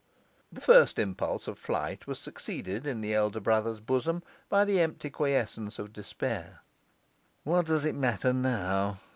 The 0.51 0.61
first 0.61 0.97
impulse 0.97 1.47
of 1.47 1.59
flight 1.59 2.07
was 2.07 2.17
succeeded, 2.17 2.87
in 2.87 3.01
the 3.01 3.13
elder 3.13 3.39
brother's 3.39 3.79
bosom, 3.79 4.23
by 4.49 4.65
the 4.65 4.79
empty 4.79 5.11
quiescence 5.11 5.77
of 5.77 5.93
despair. 5.93 6.61
'What 7.43 7.67
does 7.67 7.85
it 7.85 7.93
matter 7.93 8.33
now? 8.33 8.97